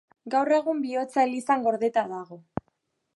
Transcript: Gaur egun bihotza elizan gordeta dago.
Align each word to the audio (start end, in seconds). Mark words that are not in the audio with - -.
Gaur 0.35 0.49
egun 0.55 0.79
bihotza 0.85 1.27
elizan 1.29 1.67
gordeta 1.67 2.07
dago. 2.15 2.43